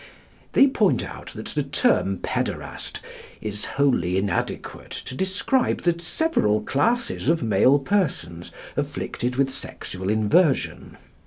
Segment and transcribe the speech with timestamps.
[0.53, 3.01] They point out that the term pæderast
[3.39, 10.97] is wholly inadequate to describe the several classes of male persons afflicted with sexual inversion.